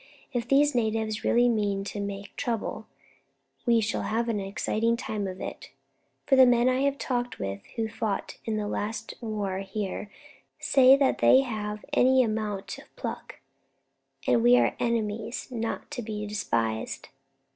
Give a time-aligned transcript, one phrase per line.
[0.33, 2.87] If these natives really mean to make trouble,
[3.67, 5.69] we shall have an exciting time of it,
[6.25, 10.09] for the men I have talked with who fought in the last war here
[10.57, 13.41] say that they have any amount of pluck,
[14.25, 17.09] and are enemies not to be despised.